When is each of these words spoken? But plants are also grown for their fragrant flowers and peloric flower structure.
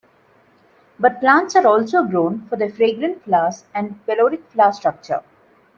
But 0.99 1.19
plants 1.19 1.55
are 1.55 1.67
also 1.67 2.01
grown 2.03 2.47
for 2.47 2.55
their 2.55 2.71
fragrant 2.71 3.23
flowers 3.23 3.65
and 3.71 4.03
peloric 4.07 4.49
flower 4.49 4.71
structure. 4.73 5.21